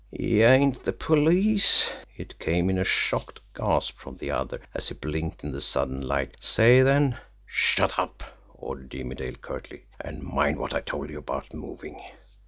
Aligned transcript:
"Y'ain't 0.09 0.83
the 0.83 0.91
police!" 0.93 1.87
it 2.17 2.39
came 2.39 2.71
in 2.71 2.79
a 2.79 2.83
choked 2.83 3.39
gasp 3.53 3.99
from 3.99 4.17
the 4.17 4.31
other, 4.31 4.59
as 4.73 4.87
he 4.87 4.95
blinked 4.95 5.43
in 5.43 5.51
the 5.51 5.61
sudden 5.61 6.01
light 6.01 6.35
"Say 6.39 6.81
then" 6.81 7.19
"Shut 7.45 7.99
up!" 7.99 8.23
ordered 8.55 8.89
Jimmie 8.89 9.13
Dale 9.13 9.35
curtly. 9.35 9.85
"And 9.99 10.23
mind 10.23 10.57
what 10.57 10.73
I 10.73 10.81
told 10.81 11.11
you 11.11 11.19
about 11.19 11.53
moving!" 11.53 12.01